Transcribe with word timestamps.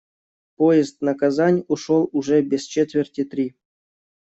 Поезд 0.57 0.95
на 1.07 1.13
Казань 1.21 1.59
ушёл 1.73 2.03
уже 2.19 2.37
без 2.49 2.63
четверти 2.73 3.23
три. 3.31 3.47